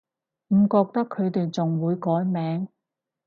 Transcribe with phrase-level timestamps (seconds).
[0.47, 2.67] 唔覺得佢哋仲會改名